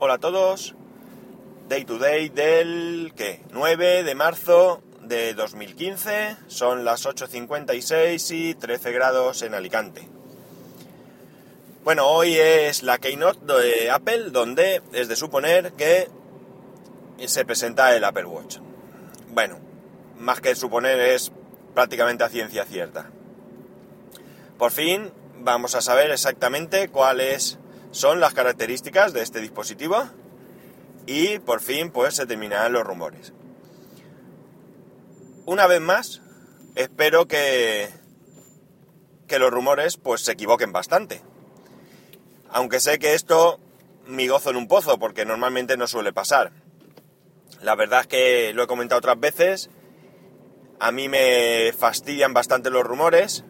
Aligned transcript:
Hola 0.00 0.14
a 0.14 0.18
todos. 0.18 0.76
Day 1.68 1.84
to 1.84 1.98
day 1.98 2.28
del 2.28 3.12
¿qué? 3.16 3.42
9 3.50 4.04
de 4.04 4.14
marzo 4.14 4.80
de 5.02 5.34
2015. 5.34 6.36
Son 6.46 6.84
las 6.84 7.04
8.56 7.04 8.30
y 8.30 8.54
13 8.54 8.92
grados 8.92 9.42
en 9.42 9.54
Alicante. 9.54 10.08
Bueno, 11.82 12.06
hoy 12.06 12.36
es 12.36 12.84
la 12.84 12.98
keynote 12.98 13.44
de 13.52 13.90
Apple 13.90 14.30
donde 14.30 14.82
es 14.92 15.08
de 15.08 15.16
suponer 15.16 15.72
que 15.72 16.08
se 17.26 17.44
presenta 17.44 17.96
el 17.96 18.04
Apple 18.04 18.26
Watch. 18.26 18.58
Bueno, 19.32 19.58
más 20.16 20.40
que 20.40 20.54
suponer 20.54 21.00
es 21.00 21.32
prácticamente 21.74 22.22
a 22.22 22.28
ciencia 22.28 22.64
cierta. 22.64 23.10
Por 24.58 24.70
fin 24.70 25.10
vamos 25.40 25.74
a 25.74 25.80
saber 25.80 26.12
exactamente 26.12 26.88
cuáles 26.88 27.58
son 27.98 28.20
las 28.20 28.32
características 28.32 29.12
de 29.12 29.22
este 29.22 29.40
dispositivo 29.40 30.08
y 31.04 31.40
por 31.40 31.60
fin 31.60 31.90
pues 31.90 32.14
se 32.14 32.26
terminarán 32.26 32.72
los 32.72 32.84
rumores. 32.84 33.32
Una 35.46 35.66
vez 35.66 35.80
más, 35.80 36.22
espero 36.76 37.26
que, 37.26 37.88
que 39.26 39.40
los 39.40 39.50
rumores 39.50 39.96
pues 39.96 40.20
se 40.20 40.30
equivoquen 40.30 40.70
bastante. 40.70 41.22
Aunque 42.50 42.78
sé 42.78 43.00
que 43.00 43.14
esto 43.14 43.58
mi 44.06 44.28
gozo 44.28 44.50
en 44.50 44.56
un 44.56 44.68
pozo, 44.68 45.00
porque 45.00 45.24
normalmente 45.24 45.76
no 45.76 45.88
suele 45.88 46.12
pasar. 46.12 46.52
La 47.62 47.74
verdad 47.74 48.02
es 48.02 48.06
que 48.06 48.52
lo 48.54 48.62
he 48.62 48.68
comentado 48.68 49.00
otras 49.00 49.18
veces, 49.18 49.70
a 50.78 50.92
mí 50.92 51.08
me 51.08 51.72
fastidian 51.76 52.32
bastante 52.32 52.70
los 52.70 52.84
rumores, 52.84 53.44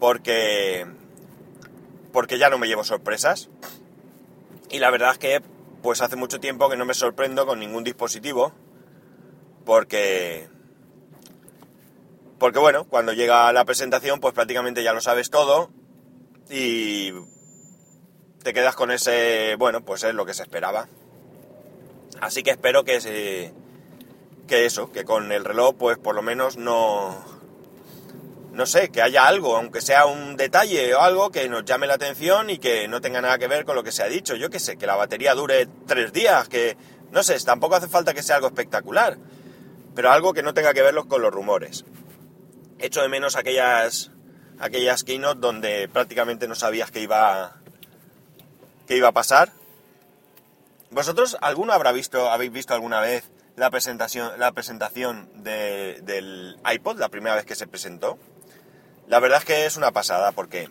porque 0.00 0.84
porque 2.12 2.38
ya 2.38 2.50
no 2.50 2.58
me 2.58 2.66
llevo 2.66 2.82
sorpresas. 2.82 3.48
Y 4.72 4.78
la 4.78 4.90
verdad 4.90 5.12
es 5.12 5.18
que 5.18 5.42
pues 5.82 6.00
hace 6.00 6.16
mucho 6.16 6.40
tiempo 6.40 6.70
que 6.70 6.76
no 6.76 6.86
me 6.86 6.94
sorprendo 6.94 7.44
con 7.44 7.60
ningún 7.60 7.84
dispositivo, 7.84 8.52
porque 9.66 10.48
porque 12.38 12.58
bueno, 12.58 12.84
cuando 12.84 13.12
llega 13.12 13.52
la 13.52 13.66
presentación 13.66 14.18
pues 14.18 14.32
prácticamente 14.32 14.82
ya 14.82 14.94
lo 14.94 15.02
sabes 15.02 15.28
todo 15.28 15.70
y 16.48 17.12
te 18.42 18.54
quedas 18.54 18.74
con 18.74 18.90
ese, 18.90 19.56
bueno, 19.58 19.84
pues 19.84 20.04
es 20.04 20.14
lo 20.14 20.24
que 20.24 20.34
se 20.34 20.42
esperaba. 20.42 20.88
Así 22.20 22.42
que 22.42 22.50
espero 22.50 22.82
que 22.82 23.00
se, 23.02 23.52
que 24.48 24.64
eso, 24.64 24.90
que 24.90 25.04
con 25.04 25.32
el 25.32 25.44
reloj 25.44 25.74
pues 25.76 25.98
por 25.98 26.14
lo 26.14 26.22
menos 26.22 26.56
no 26.56 27.41
no 28.52 28.66
sé, 28.66 28.90
que 28.90 29.00
haya 29.00 29.26
algo, 29.26 29.56
aunque 29.56 29.80
sea 29.80 30.04
un 30.04 30.36
detalle 30.36 30.94
o 30.94 31.00
algo 31.00 31.30
que 31.30 31.48
nos 31.48 31.64
llame 31.64 31.86
la 31.86 31.94
atención 31.94 32.50
y 32.50 32.58
que 32.58 32.86
no 32.86 33.00
tenga 33.00 33.22
nada 33.22 33.38
que 33.38 33.48
ver 33.48 33.64
con 33.64 33.74
lo 33.74 33.82
que 33.82 33.92
se 33.92 34.02
ha 34.02 34.08
dicho. 34.08 34.36
Yo 34.36 34.50
qué 34.50 34.60
sé, 34.60 34.76
que 34.76 34.86
la 34.86 34.94
batería 34.94 35.34
dure 35.34 35.66
tres 35.86 36.12
días, 36.12 36.48
que 36.48 36.76
no 37.10 37.22
sé, 37.22 37.38
tampoco 37.40 37.76
hace 37.76 37.88
falta 37.88 38.12
que 38.12 38.22
sea 38.22 38.36
algo 38.36 38.48
espectacular, 38.48 39.16
pero 39.94 40.10
algo 40.10 40.34
que 40.34 40.42
no 40.42 40.52
tenga 40.52 40.74
que 40.74 40.82
ver 40.82 40.94
con 41.08 41.22
los 41.22 41.32
rumores. 41.32 41.84
Echo 42.78 43.00
de 43.00 43.08
menos 43.08 43.36
aquellas 43.36 44.10
aquellas 44.58 45.02
keynote 45.02 45.40
donde 45.40 45.88
prácticamente 45.88 46.46
no 46.46 46.54
sabías 46.54 46.90
que 46.90 47.00
iba 47.00 47.56
que 48.86 48.96
iba 48.96 49.08
a 49.08 49.12
pasar. 49.12 49.52
¿Vosotros 50.90 51.38
alguno 51.40 51.72
habrá 51.72 51.92
visto, 51.92 52.30
habéis 52.30 52.52
visto 52.52 52.74
alguna 52.74 53.00
vez 53.00 53.30
la 53.56 53.70
presentación, 53.70 54.38
la 54.38 54.52
presentación 54.52 55.30
del 55.42 56.58
iPod, 56.70 56.98
la 56.98 57.08
primera 57.08 57.34
vez 57.34 57.46
que 57.46 57.54
se 57.54 57.66
presentó? 57.66 58.18
La 59.12 59.20
verdad 59.20 59.40
es 59.40 59.44
que 59.44 59.66
es 59.66 59.76
una 59.76 59.90
pasada 59.90 60.32
porque 60.32 60.70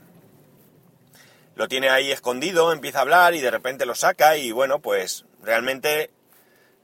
lo 1.54 1.68
tiene 1.68 1.92
ahí 1.92 2.12
escondido, 2.12 2.74
empieza 2.74 2.98
a 2.98 3.02
hablar 3.04 3.36
y 3.36 3.40
de 3.40 3.52
repente 3.52 3.86
lo 3.86 3.94
saca 3.94 4.36
y 4.36 4.52
bueno, 4.52 4.80
pues 4.80 5.26
realmente 5.44 6.10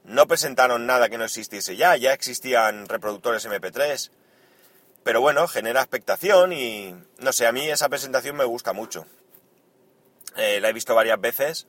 no 0.04 0.28
presentaron 0.28 0.86
nada 0.86 1.08
que 1.08 1.18
no 1.18 1.24
existiese 1.24 1.74
ya, 1.74 1.96
ya 1.96 2.12
existían 2.12 2.86
reproductores 2.86 3.44
MP3, 3.44 4.12
pero 5.02 5.20
bueno, 5.20 5.48
genera 5.48 5.80
expectación 5.80 6.52
y 6.52 6.94
no 7.18 7.32
sé, 7.32 7.48
a 7.48 7.50
mí 7.50 7.68
esa 7.68 7.88
presentación 7.88 8.36
me 8.36 8.44
gusta 8.44 8.72
mucho. 8.72 9.04
Eh, 10.36 10.60
la 10.60 10.68
he 10.68 10.72
visto 10.72 10.94
varias 10.94 11.20
veces, 11.20 11.66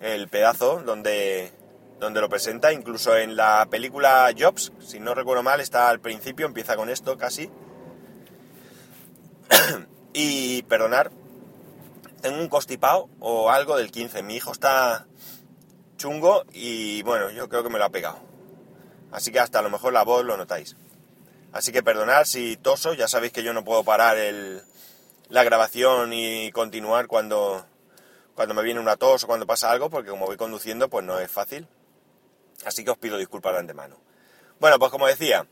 el 0.00 0.28
pedazo 0.28 0.82
donde, 0.84 1.52
donde 2.00 2.20
lo 2.20 2.28
presenta, 2.28 2.70
incluso 2.70 3.16
en 3.16 3.34
la 3.34 3.66
película 3.70 4.30
Jobs, 4.38 4.74
si 4.78 5.00
no 5.00 5.14
recuerdo 5.14 5.42
mal, 5.42 5.62
está 5.62 5.88
al 5.88 6.00
principio, 6.00 6.44
empieza 6.44 6.76
con 6.76 6.90
esto 6.90 7.16
casi 7.16 7.50
y 10.12 10.62
perdonar, 10.62 11.10
tengo 12.20 12.38
un 12.38 12.48
constipado 12.48 13.08
o 13.20 13.50
algo 13.50 13.76
del 13.76 13.90
15. 13.90 14.22
Mi 14.22 14.36
hijo 14.36 14.52
está 14.52 15.06
chungo 15.96 16.44
y 16.52 17.02
bueno, 17.02 17.30
yo 17.30 17.48
creo 17.48 17.62
que 17.62 17.70
me 17.70 17.78
lo 17.78 17.84
ha 17.84 17.90
pegado. 17.90 18.18
Así 19.12 19.32
que 19.32 19.40
hasta 19.40 19.60
a 19.60 19.62
lo 19.62 19.70
mejor 19.70 19.92
la 19.92 20.04
voz 20.04 20.24
lo 20.24 20.36
notáis. 20.36 20.76
Así 21.52 21.72
que 21.72 21.82
perdonar 21.82 22.26
si 22.26 22.56
toso, 22.56 22.94
ya 22.94 23.08
sabéis 23.08 23.32
que 23.32 23.42
yo 23.42 23.52
no 23.52 23.64
puedo 23.64 23.82
parar 23.82 24.18
el, 24.18 24.62
la 25.28 25.44
grabación 25.44 26.12
y 26.12 26.50
continuar 26.52 27.06
cuando, 27.06 27.64
cuando 28.34 28.54
me 28.54 28.62
viene 28.62 28.80
una 28.80 28.96
tos 28.96 29.24
o 29.24 29.26
cuando 29.26 29.46
pasa 29.46 29.70
algo, 29.70 29.88
porque 29.88 30.10
como 30.10 30.26
voy 30.26 30.36
conduciendo 30.36 30.88
pues 30.88 31.04
no 31.04 31.18
es 31.18 31.30
fácil. 31.30 31.66
Así 32.64 32.84
que 32.84 32.90
os 32.90 32.98
pido 32.98 33.16
disculpas 33.18 33.52
de 33.52 33.60
antemano. 33.60 33.96
Bueno, 34.58 34.78
pues 34.78 34.90
como 34.90 35.06
decía, 35.06 35.46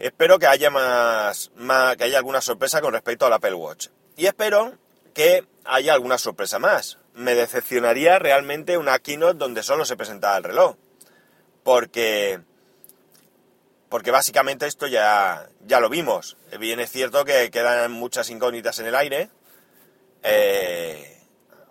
Espero 0.00 0.38
que 0.38 0.46
haya 0.46 0.70
más, 0.70 1.50
que 1.98 2.04
haya 2.04 2.16
alguna 2.16 2.40
sorpresa 2.40 2.80
con 2.80 2.94
respecto 2.94 3.26
al 3.26 3.34
Apple 3.34 3.52
Watch. 3.52 3.88
Y 4.16 4.26
espero 4.26 4.78
que 5.12 5.46
haya 5.64 5.92
alguna 5.92 6.16
sorpresa 6.16 6.58
más. 6.58 6.96
Me 7.12 7.34
decepcionaría 7.34 8.18
realmente 8.18 8.78
una 8.78 8.98
keynote 8.98 9.36
donde 9.36 9.62
solo 9.62 9.84
se 9.84 9.98
presentaba 9.98 10.38
el 10.38 10.44
reloj. 10.44 10.76
Porque 11.62 12.40
porque 13.90 14.10
básicamente 14.10 14.66
esto 14.66 14.86
ya, 14.86 15.50
ya 15.66 15.80
lo 15.80 15.90
vimos. 15.90 16.38
Bien 16.58 16.80
es 16.80 16.90
cierto 16.90 17.26
que 17.26 17.50
quedan 17.50 17.92
muchas 17.92 18.30
incógnitas 18.30 18.78
en 18.78 18.86
el 18.86 18.94
aire, 18.94 19.28
eh, 20.22 21.20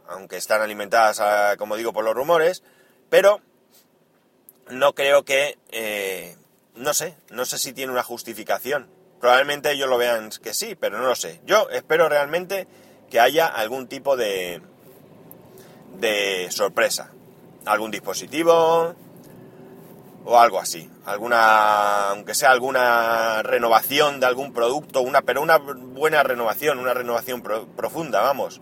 aunque 0.08 0.38
están 0.38 0.62
alimentadas, 0.62 1.20
ah, 1.20 1.56
como 1.58 1.78
digo, 1.78 1.94
por 1.94 2.04
los 2.04 2.14
rumores, 2.14 2.62
pero 3.10 3.42
no 4.70 4.94
creo 4.94 5.24
que 5.24 5.58
eh, 5.72 6.36
no 6.76 6.94
sé, 6.94 7.16
no 7.30 7.46
sé 7.46 7.58
si 7.58 7.74
tiene 7.74 7.92
una 7.92 8.04
justificación. 8.04 8.88
Probablemente 9.20 9.72
ellos 9.72 9.90
lo 9.90 9.98
vean 9.98 10.30
que 10.42 10.54
sí, 10.54 10.76
pero 10.76 10.98
no 10.98 11.08
lo 11.08 11.16
sé. 11.16 11.42
Yo 11.46 11.70
espero 11.70 12.08
realmente 12.08 12.68
que 13.10 13.20
haya 13.20 13.48
algún 13.48 13.88
tipo 13.88 14.16
de, 14.16 14.62
de 16.00 16.48
sorpresa. 16.52 17.12
Algún 17.66 17.92
dispositivo 17.92 18.96
o 20.26 20.40
algo 20.40 20.60
así. 20.60 20.90
Alguna, 21.06 22.12
aunque 22.12 22.34
sea 22.34 22.52
alguna 22.52 23.42
renovación 23.44 24.20
de 24.20 24.28
algún 24.28 24.54
producto, 24.54 25.02
una, 25.02 25.22
pero 25.22 25.42
una 25.42 25.58
buena 25.58 26.24
renovación, 26.24 26.80
una 26.80 26.94
renovación 26.94 27.42
profunda, 27.42 28.22
vamos. 28.22 28.62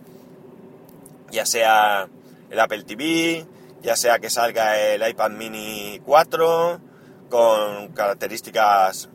Ya 1.30 1.46
sea 1.46 2.08
el 2.50 2.60
Apple 2.60 2.84
TV, 2.84 3.46
ya 3.82 3.96
sea 3.96 4.18
que 4.18 4.30
salga 4.30 4.78
el 4.80 5.06
iPad 5.06 5.30
mini 5.30 6.00
4, 6.04 6.80
con 7.28 7.88
características 7.88 9.08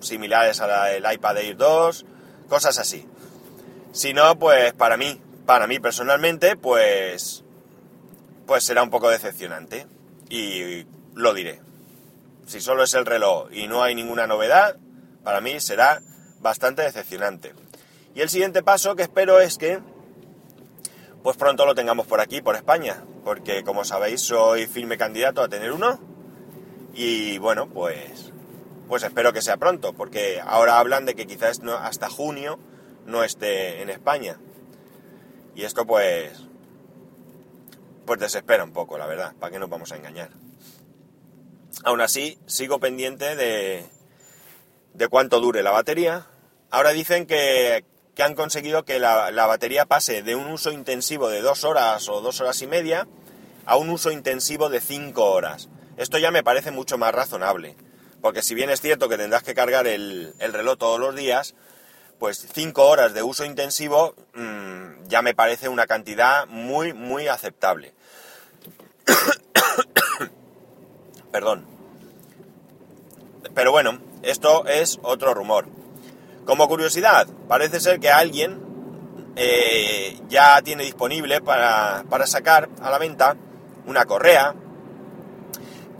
similares 0.00 0.60
al 0.60 1.12
iPad 1.12 1.38
Air 1.38 1.56
2, 1.56 2.06
cosas 2.48 2.78
así. 2.78 3.06
Si 3.92 4.14
no, 4.14 4.38
pues 4.38 4.72
para 4.72 4.96
mí, 4.96 5.20
para 5.46 5.66
mí 5.66 5.78
personalmente, 5.78 6.56
pues, 6.56 7.44
pues 8.46 8.64
será 8.64 8.82
un 8.82 8.90
poco 8.90 9.10
decepcionante. 9.10 9.86
Y 10.28 10.86
lo 11.14 11.34
diré. 11.34 11.60
Si 12.46 12.60
solo 12.60 12.84
es 12.84 12.94
el 12.94 13.06
reloj 13.06 13.48
y 13.52 13.66
no 13.66 13.82
hay 13.82 13.94
ninguna 13.94 14.26
novedad, 14.26 14.76
para 15.24 15.40
mí 15.40 15.58
será 15.60 16.02
bastante 16.40 16.82
decepcionante. 16.82 17.54
Y 18.14 18.22
el 18.22 18.28
siguiente 18.28 18.62
paso 18.62 18.96
que 18.96 19.02
espero 19.02 19.40
es 19.40 19.58
que, 19.58 19.80
pues 21.22 21.36
pronto 21.36 21.66
lo 21.66 21.74
tengamos 21.74 22.06
por 22.06 22.20
aquí, 22.20 22.40
por 22.40 22.56
España, 22.56 23.04
porque 23.24 23.62
como 23.62 23.84
sabéis 23.84 24.20
soy 24.20 24.66
firme 24.66 24.96
candidato 24.96 25.42
a 25.42 25.48
tener 25.48 25.72
uno 25.72 26.09
y 26.94 27.38
bueno, 27.38 27.68
pues, 27.68 28.32
pues 28.88 29.02
espero 29.02 29.32
que 29.32 29.42
sea 29.42 29.56
pronto, 29.56 29.92
porque 29.92 30.40
ahora 30.44 30.78
hablan 30.78 31.06
de 31.06 31.14
que 31.14 31.26
quizás 31.26 31.60
hasta 31.80 32.10
junio 32.10 32.58
no 33.06 33.24
esté 33.24 33.82
en 33.82 33.90
España. 33.90 34.38
Y 35.54 35.64
esto 35.64 35.86
pues, 35.86 36.46
pues 38.06 38.20
desespera 38.20 38.64
un 38.64 38.72
poco, 38.72 38.98
la 38.98 39.06
verdad, 39.06 39.34
¿para 39.38 39.52
qué 39.52 39.58
nos 39.58 39.70
vamos 39.70 39.92
a 39.92 39.96
engañar? 39.96 40.30
Aún 41.84 42.00
así, 42.00 42.38
sigo 42.46 42.80
pendiente 42.80 43.36
de, 43.36 43.86
de 44.94 45.08
cuánto 45.08 45.40
dure 45.40 45.62
la 45.62 45.70
batería. 45.70 46.26
Ahora 46.70 46.90
dicen 46.90 47.26
que, 47.26 47.84
que 48.14 48.22
han 48.22 48.34
conseguido 48.34 48.84
que 48.84 48.98
la, 48.98 49.30
la, 49.30 49.46
batería 49.46 49.86
pase 49.86 50.22
de 50.22 50.34
un 50.34 50.46
uso 50.48 50.72
intensivo 50.72 51.28
de 51.28 51.40
dos 51.40 51.64
horas 51.64 52.08
o 52.08 52.20
dos 52.20 52.40
horas 52.40 52.60
y 52.62 52.66
media 52.66 53.08
a 53.66 53.76
un 53.76 53.90
uso 53.90 54.10
intensivo 54.10 54.68
de 54.68 54.80
cinco 54.80 55.30
horas. 55.32 55.68
Esto 56.00 56.16
ya 56.16 56.30
me 56.30 56.42
parece 56.42 56.70
mucho 56.70 56.96
más 56.96 57.14
razonable, 57.14 57.76
porque 58.22 58.40
si 58.40 58.54
bien 58.54 58.70
es 58.70 58.80
cierto 58.80 59.10
que 59.10 59.18
tendrás 59.18 59.42
que 59.42 59.54
cargar 59.54 59.86
el, 59.86 60.32
reloj 60.38 60.78
todos 60.78 60.98
los 60.98 61.14
días, 61.14 61.54
pues 62.18 62.46
5 62.54 62.86
horas 62.88 63.12
de 63.12 63.22
uso 63.22 63.44
intensivo 63.44 64.14
mmm, 64.32 65.04
ya 65.08 65.20
me 65.20 65.34
parece 65.34 65.68
una 65.68 65.86
cantidad 65.86 66.46
muy, 66.46 66.94
muy 66.94 67.28
aceptable. 67.28 67.92
Perdón. 71.32 71.66
Pero 73.54 73.70
bueno, 73.70 74.00
esto 74.22 74.64
es 74.64 74.98
otro 75.02 75.34
rumor. 75.34 75.66
Como 76.46 76.66
curiosidad, 76.66 77.28
parece 77.46 77.78
ser 77.78 78.00
que 78.00 78.08
alguien 78.08 78.58
eh, 79.36 80.18
ya 80.30 80.62
tiene 80.62 80.84
disponible 80.84 81.42
para, 81.42 82.06
sacar 82.24 82.70
a 82.80 82.88
la 82.88 82.96
venta 82.96 83.36
una 83.84 84.06
correa 84.06 84.54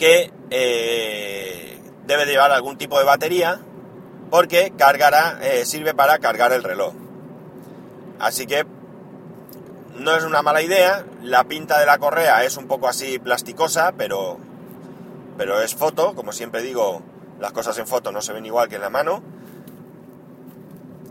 que 0.01 0.33
eh, 0.49 1.79
debe 2.07 2.25
llevar 2.25 2.51
algún 2.53 2.79
tipo 2.79 2.99
de 2.99 3.05
batería 3.05 3.61
porque 4.31 4.73
cargará, 4.75 5.39
eh, 5.43 5.67
sirve 5.67 5.93
para 5.93 6.19
cargar 6.21 6.55
el 6.55 6.65
reloj. 6.65 6.95
Así 8.19 8.47
que 8.47 8.65
no 9.97 10.17
es 10.17 10.25
una 10.25 10.41
mala 10.41 10.63
idea, 10.63 11.05
la 11.23 11.45
pinta 11.45 11.79
de 11.79 11.85
la 11.85 11.99
correa 11.99 12.45
es 12.45 12.57
un 12.57 12.67
poco 12.67 12.89
así 12.89 13.19
plasticosa, 13.19 13.93
pero, 13.93 14.39
pero 15.37 15.61
es 15.61 15.75
foto, 15.75 16.15
como 16.15 16.33
siempre 16.33 16.63
digo, 16.63 17.03
las 17.39 17.53
cosas 17.53 17.77
en 17.77 17.87
foto 17.87 18.11
no 18.11 18.23
se 18.23 18.33
ven 18.33 18.47
igual 18.47 18.71
que 18.71 18.77
en 18.77 18.81
la 18.81 18.91
mano. 18.91 19.23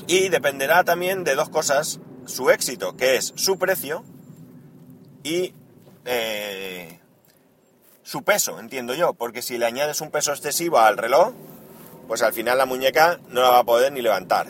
Y 0.07 0.29
dependerá 0.29 0.83
también 0.83 1.23
de 1.23 1.35
dos 1.35 1.49
cosas 1.49 1.99
su 2.25 2.49
éxito, 2.49 2.97
que 2.97 3.17
es 3.17 3.33
su 3.35 3.59
precio 3.59 4.03
y 5.21 5.53
eh, 6.05 6.98
su 8.09 8.23
peso, 8.23 8.59
entiendo 8.59 8.95
yo, 8.95 9.13
porque 9.13 9.43
si 9.43 9.59
le 9.59 9.67
añades 9.67 10.01
un 10.01 10.09
peso 10.09 10.31
excesivo 10.31 10.79
al 10.79 10.97
reloj, 10.97 11.31
pues 12.07 12.23
al 12.23 12.33
final 12.33 12.57
la 12.57 12.65
muñeca 12.65 13.19
no 13.27 13.43
la 13.43 13.51
va 13.51 13.59
a 13.59 13.63
poder 13.63 13.91
ni 13.91 14.01
levantar. 14.01 14.47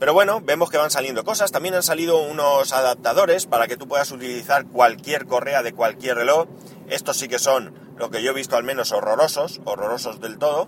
Pero 0.00 0.14
bueno, 0.14 0.40
vemos 0.40 0.70
que 0.70 0.78
van 0.78 0.90
saliendo 0.90 1.22
cosas, 1.22 1.52
también 1.52 1.74
han 1.74 1.82
salido 1.82 2.22
unos 2.22 2.72
adaptadores 2.72 3.44
para 3.44 3.68
que 3.68 3.76
tú 3.76 3.86
puedas 3.86 4.10
utilizar 4.10 4.64
cualquier 4.64 5.26
correa 5.26 5.62
de 5.62 5.74
cualquier 5.74 6.16
reloj. 6.16 6.48
Estos 6.88 7.18
sí 7.18 7.28
que 7.28 7.38
son 7.38 7.74
lo 7.98 8.10
que 8.10 8.22
yo 8.22 8.30
he 8.30 8.34
visto 8.34 8.56
al 8.56 8.64
menos 8.64 8.92
horrorosos, 8.92 9.60
horrorosos 9.66 10.18
del 10.22 10.38
todo. 10.38 10.66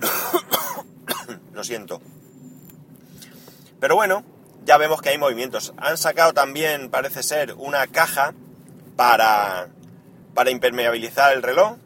lo 1.54 1.64
siento. 1.64 2.02
Pero 3.80 3.94
bueno, 3.94 4.22
ya 4.66 4.76
vemos 4.76 5.00
que 5.00 5.08
hay 5.08 5.16
movimientos. 5.16 5.72
Han 5.78 5.96
sacado 5.96 6.34
también, 6.34 6.90
parece 6.90 7.22
ser, 7.22 7.54
una 7.54 7.86
caja 7.86 8.34
para, 8.96 9.70
para 10.34 10.50
impermeabilizar 10.50 11.32
el 11.32 11.42
reloj, 11.42 11.76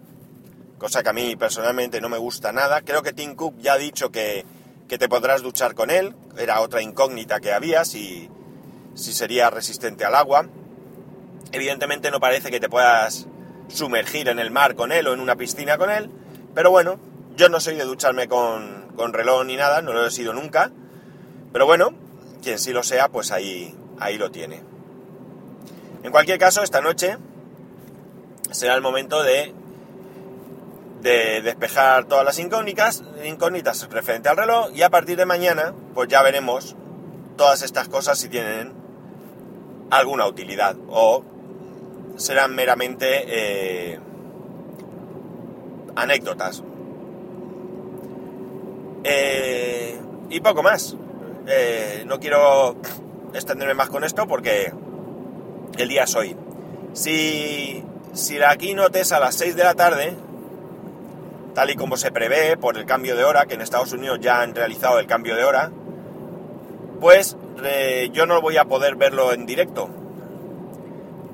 cosa 0.79 1.03
que 1.03 1.09
a 1.09 1.13
mí 1.13 1.37
personalmente 1.37 2.01
no 2.01 2.09
me 2.09 2.19
gusta 2.19 2.53
nada. 2.53 2.83
Creo 2.83 3.03
que 3.03 3.13
Tim 3.13 3.35
Cook 3.35 3.57
ya 3.59 3.75
ha 3.75 3.79
dicho 3.79 4.11
que, 4.11 4.45
te 4.87 5.09
podrás 5.09 5.43
duchar 5.43 5.75
con 5.75 5.91
él, 5.91 6.15
era 6.39 6.61
otra 6.61 6.81
incógnita 6.81 7.41
que 7.41 7.53
había, 7.53 7.85
si, 7.85 8.31
si 8.95 9.13
sería 9.13 9.51
resistente 9.51 10.05
al 10.05 10.15
agua. 10.15 10.47
Evidentemente 11.51 12.13
no 12.13 12.21
parece 12.21 12.53
que 12.53 12.61
te 12.61 12.69
puedas 12.69 13.27
sumergir 13.67 14.29
en 14.29 14.39
el 14.39 14.53
mar 14.53 14.77
con 14.77 14.93
él 14.93 15.09
o 15.09 15.15
en 15.15 15.19
una 15.19 15.35
piscina 15.35 15.79
con 15.79 15.91
él, 15.91 16.11
pero 16.55 16.71
bueno, 16.71 17.01
yo 17.37 17.49
no 17.49 17.59
soy 17.59 17.75
de 17.75 17.85
ducharme 17.85 18.29
con, 18.29 18.93
con 18.95 19.13
reloj 19.13 19.45
ni 19.45 19.57
nada, 19.57 19.83
no 19.83 19.93
lo 19.93 20.07
he 20.07 20.13
sido 20.13 20.33
nunca 20.33 20.71
pero 21.55 21.67
bueno, 21.67 21.95
quien 22.43 22.59
sí 22.59 22.73
lo 22.73 22.83
sea, 22.83 23.09
pues 23.11 23.31
ahí, 23.31 23.73
ahí 24.01 24.19
lo 24.19 24.33
tiene. 24.33 24.61
En 26.03 26.11
cualquier 26.11 26.37
caso, 26.37 26.65
esta 26.65 26.81
noche 26.81 27.17
será 28.55 28.75
el 28.75 28.81
momento 28.81 29.23
de, 29.23 29.53
de 31.03 31.43
despejar 31.43 32.05
todas 32.05 32.25
las 32.25 32.39
incógnitas, 32.39 33.03
incógnitas 33.25 33.89
referente 33.91 34.29
al 34.29 34.37
reloj 34.37 34.71
y 34.75 34.83
a 34.83 34.91
partir 34.91 35.17
de 35.17 35.27
mañana, 35.27 35.75
pues 35.93 36.09
ya 36.09 36.23
veremos 36.23 36.77
todas 37.37 37.63
estas 37.63 37.89
cosas 37.89 38.19
si 38.19 38.29
tienen 38.29 38.73
alguna 39.91 40.27
utilidad 40.27 40.77
o 40.89 41.25
serán 42.17 42.55
meramente 42.55 43.25
eh, 43.27 43.99
anécdotas. 45.97 46.63
Eh, 49.05 49.99
y 50.31 50.41
poco 50.41 50.63
más. 50.63 50.97
Eh, 51.47 52.05
no 52.07 52.19
quiero 52.21 52.77
extenderme 53.35 53.75
más 53.75 53.91
con 53.91 54.05
esto 54.05 54.27
porque 54.27 54.73
el 55.77 55.89
día 55.89 56.05
es 56.05 56.15
hoy. 56.15 56.37
Si, 56.95 57.85
si 58.15 58.39
la 58.39 58.57
keynote 58.57 59.01
es 59.01 59.13
a 59.13 59.21
las 59.21 59.35
6 59.35 59.57
de 59.57 59.65
la 59.65 59.75
tarde, 59.75 60.15
tal 61.55 61.71
y 61.71 61.75
como 61.75 61.97
se 61.97 62.13
prevé 62.13 62.57
por 62.57 62.79
el 62.79 62.87
cambio 62.87 63.17
de 63.17 63.25
hora, 63.25 63.47
que 63.47 63.55
en 63.55 63.61
Estados 63.61 63.93
Unidos 63.93 64.21
ya 64.21 64.41
han 64.41 64.55
realizado 64.55 64.99
el 64.99 65.07
cambio 65.07 65.35
de 65.37 65.45
hora, 65.45 65.71
pues 67.01 67.37
yo 68.13 68.27
no 68.27 68.41
voy 68.41 68.57
a 68.57 68.65
poder 68.65 68.97
verlo 68.97 69.33
en 69.33 69.47
directo. 69.47 69.89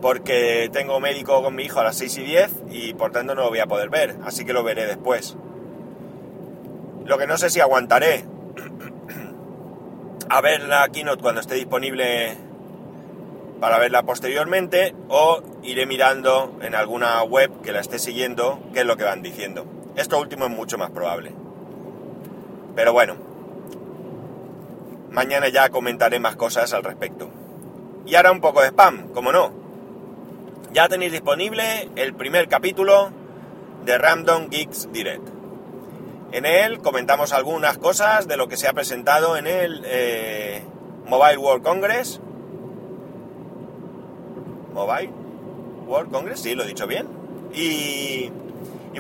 Porque 0.01 0.71
tengo 0.73 0.99
médico 1.01 1.43
con 1.43 1.55
mi 1.55 1.65
hijo 1.65 1.81
a 1.81 1.85
las 1.85 1.97
6 1.97 2.19
y 2.19 2.23
10 2.23 2.51
y 2.71 2.95
por 2.95 3.13
tanto 3.13 3.35
no 3.35 3.43
lo 3.43 3.49
voy 3.51 3.59
a 3.59 3.67
poder 3.67 3.91
ver, 3.91 4.17
así 4.25 4.47
que 4.47 4.55
lo 4.55 4.65
veré 4.65 4.87
después. 4.87 5.37
Lo 7.05 7.19
que 7.19 7.27
no 7.27 7.37
sé 7.37 7.51
si 7.51 7.61
aguantaré 7.61 8.25
a 10.31 10.41
ver 10.41 10.63
la 10.63 10.89
keynote 10.89 11.21
cuando 11.21 11.43
esté 11.43 11.57
disponible 11.57 12.37
para 13.61 13.79
verla 13.79 14.03
posteriormente 14.05 14.95
o 15.09 15.43
iré 15.63 15.87
mirando 15.87 16.57
en 16.63 16.75
alguna 16.75 17.23
web 17.23 17.61
que 17.63 17.73
la 17.73 17.81
esté 17.81 17.99
siguiendo 17.99 18.61
qué 18.73 18.81
es 18.81 18.87
lo 18.87 18.97
que 18.97 19.05
van 19.05 19.23
diciendo. 19.23 19.67
Esto 19.97 20.19
último 20.19 20.47
es 20.47 20.51
mucho 20.51 20.79
más 20.79 20.91
probable. 20.91 21.33
Pero 22.75 22.93
bueno, 22.93 23.17
mañana 25.11 25.49
ya 25.49 25.69
comentaré 25.69 26.19
más 26.21 26.37
cosas 26.37 26.73
al 26.73 26.85
respecto. 26.85 27.31
Y 28.07 28.15
ahora 28.15 28.33
un 28.33 28.41
poco 28.41 28.63
de 28.63 28.69
spam, 28.69 29.09
como 29.09 29.33
no. 29.33 29.53
Ya 30.73 30.89
tenéis 30.89 31.13
disponible 31.13 31.91
el 31.97 32.15
primer 32.15 32.49
capítulo 32.49 33.11
de 33.85 33.99
Random 33.99 34.49
Geeks 34.49 34.91
Direct. 34.93 35.29
En 36.33 36.47
él 36.47 36.79
comentamos 36.79 37.33
algunas 37.33 37.77
cosas 37.77 38.29
de 38.29 38.37
lo 38.37 38.49
que 38.49 38.57
se 38.57 38.69
ha 38.69 38.73
presentado 38.73 39.37
en 39.37 39.49
el 39.49 39.83
eh, 39.85 40.63
Mobile 41.07 41.39
World 41.39 41.65
Congress. 41.65 42.21
Mobile 44.73 45.20
World 45.91 46.13
Congress, 46.13 46.41
sí, 46.41 46.55
lo 46.55 46.63
he 46.63 46.67
dicho 46.67 46.87
bien. 46.87 47.09
Y, 47.53 48.31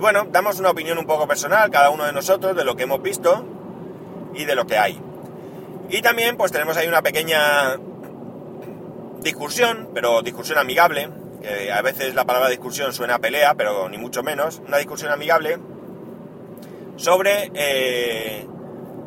bueno, 0.01 0.27
damos 0.31 0.59
una 0.59 0.71
opinión 0.71 0.99
un 0.99 1.07
poco 1.07 1.29
personal, 1.29 1.71
cada 1.71 1.91
uno 1.91 2.05
de 2.05 2.13
nosotros, 2.13 2.57
de 2.57 2.65
lo 2.65 2.75
que 2.75 2.83
hemos 2.83 3.01
visto 3.01 3.45
y 4.35 4.45
de 4.45 4.55
lo 4.55 4.67
que 4.67 4.77
hay. 4.77 5.01
Y 5.89 6.03
también 6.03 6.37
pues 6.37 6.53
tenemos 6.53 6.77
ahí 6.77 6.89
una 6.89 7.03
pequeña 7.03 7.77
discusión, 9.23 9.91
pero 9.95 10.23
discusión 10.23 10.59
amigable, 10.59 11.09
que 11.43 11.73
a 11.73 11.81
veces 11.83 12.15
la 12.15 12.25
palabra 12.25 12.49
discusión 12.49 12.93
suena 12.93 13.17
a 13.17 13.19
pelea, 13.19 13.55
pero 13.55 13.89
ni 13.89 13.99
mucho 13.99 14.23
menos, 14.23 14.61
una 14.67 14.79
discusión 14.79 15.13
amigable 15.13 15.59
sobre 16.97 17.51
eh, 17.55 18.47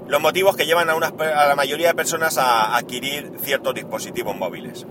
los 0.07 0.21
motivos 0.21 0.55
que 0.55 0.65
llevan 0.65 0.89
a, 0.89 0.93
a 0.93 1.47
la 1.47 1.55
mayoría 1.55 1.89
de 1.89 1.95
personas 1.95 2.37
a 2.37 2.75
adquirir 2.75 3.33
ciertos 3.39 3.73
dispositivos 3.75 4.35
móviles. 4.35 4.85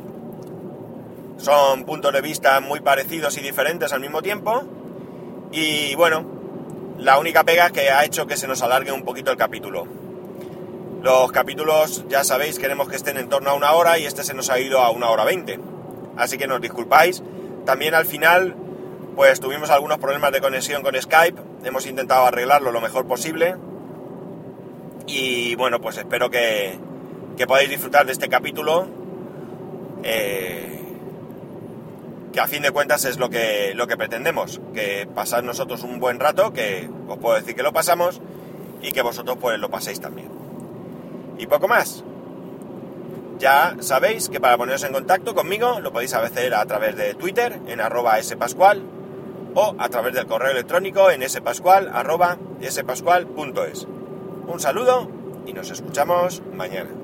Son 1.42 1.84
puntos 1.84 2.12
de 2.12 2.20
vista 2.20 2.60
muy 2.60 2.78
parecidos 2.78 3.36
y 3.36 3.40
diferentes 3.40 3.92
al 3.92 4.00
mismo 4.00 4.22
tiempo. 4.22 4.62
Y 5.50 5.96
bueno, 5.96 6.24
la 6.98 7.18
única 7.18 7.42
pega 7.42 7.70
que 7.70 7.90
ha 7.90 8.04
hecho 8.04 8.28
que 8.28 8.36
se 8.36 8.46
nos 8.46 8.62
alargue 8.62 8.92
un 8.92 9.02
poquito 9.02 9.32
el 9.32 9.36
capítulo. 9.36 9.88
Los 11.02 11.32
capítulos, 11.32 12.04
ya 12.08 12.22
sabéis, 12.22 12.60
queremos 12.60 12.88
que 12.88 12.94
estén 12.94 13.18
en 13.18 13.28
torno 13.28 13.50
a 13.50 13.54
una 13.54 13.72
hora 13.72 13.98
y 13.98 14.06
este 14.06 14.22
se 14.22 14.34
nos 14.34 14.50
ha 14.50 14.60
ido 14.60 14.78
a 14.78 14.90
una 14.90 15.10
hora 15.10 15.24
veinte. 15.24 15.58
Así 16.16 16.38
que 16.38 16.46
nos 16.46 16.60
disculpáis. 16.60 17.24
También 17.66 17.96
al 17.96 18.06
final 18.06 18.54
pues 19.16 19.40
tuvimos 19.40 19.70
algunos 19.70 19.98
problemas 19.98 20.30
de 20.30 20.40
conexión 20.40 20.82
con 20.82 20.94
Skype, 20.94 21.42
hemos 21.64 21.86
intentado 21.86 22.24
arreglarlo 22.24 22.70
lo 22.72 22.80
mejor 22.80 23.06
posible 23.06 23.56
y 25.06 25.54
bueno, 25.56 25.80
pues 25.80 25.98
espero 25.98 26.30
que, 26.30 26.78
que 27.36 27.46
podáis 27.48 27.68
disfrutar 27.68 28.06
de 28.06 28.12
este 28.12 28.28
capítulo, 28.28 28.86
eh, 30.02 30.81
que 32.32 32.40
a 32.40 32.46
fin 32.46 32.62
de 32.62 32.70
cuentas 32.70 33.04
es 33.04 33.18
lo 33.18 33.28
que, 33.30 33.72
lo 33.74 33.86
que 33.86 33.96
pretendemos, 33.96 34.60
que 34.72 35.06
pasar 35.14 35.44
nosotros 35.44 35.82
un 35.82 36.00
buen 36.00 36.18
rato, 36.18 36.52
que 36.52 36.88
os 37.06 37.18
puedo 37.18 37.36
decir 37.36 37.54
que 37.54 37.62
lo 37.62 37.72
pasamos 37.72 38.20
y 38.80 38.92
que 38.92 39.02
vosotros 39.02 39.36
pues 39.40 39.58
lo 39.58 39.70
paséis 39.70 40.00
también. 40.00 40.30
Y 41.38 41.46
poco 41.46 41.68
más. 41.68 42.04
Ya 43.38 43.76
sabéis 43.80 44.28
que 44.28 44.40
para 44.40 44.56
poneros 44.56 44.84
en 44.84 44.92
contacto 44.92 45.34
conmigo 45.34 45.80
lo 45.80 45.92
podéis 45.92 46.14
hacer 46.14 46.54
a 46.54 46.64
través 46.64 46.96
de 46.96 47.14
Twitter 47.14 47.60
en 47.66 47.80
arroba 47.80 48.22
spascual 48.22 48.82
o 49.54 49.74
a 49.78 49.88
través 49.88 50.14
del 50.14 50.26
correo 50.26 50.52
electrónico 50.52 51.10
en 51.10 51.28
spascual.es. 51.28 51.86
Un 54.46 54.60
saludo 54.60 55.10
y 55.44 55.52
nos 55.52 55.70
escuchamos 55.70 56.42
mañana. 56.54 57.01